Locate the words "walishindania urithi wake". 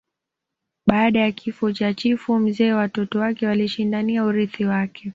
3.47-5.09